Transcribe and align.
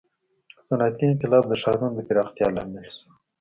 •صنعتي 0.67 1.03
انقلاب 1.07 1.43
د 1.47 1.53
ښارونو 1.61 1.95
د 1.97 1.99
پراختیا 2.09 2.47
لامل 2.55 2.85
شو. 2.95 3.07